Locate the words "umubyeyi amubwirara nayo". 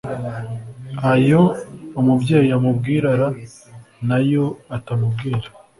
1.99-4.45